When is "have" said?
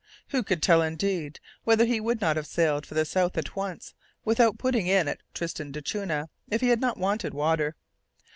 2.35-2.47